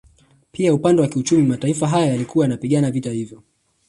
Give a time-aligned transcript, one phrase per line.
[0.51, 3.41] Pia upande wa kiuchumi mataifa haya yalikuwa yanapigana vita hivyo